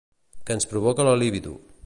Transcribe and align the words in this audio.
Que 0.47 0.53
ens 0.55 0.67
provoca 0.71 1.07
la 1.09 1.15
libido. 1.25 1.55